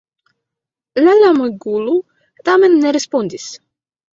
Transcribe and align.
La 1.03 1.13
lamegulo 1.19 1.93
tamen 2.51 2.81
ne 2.87 2.97
respondis. 2.99 3.49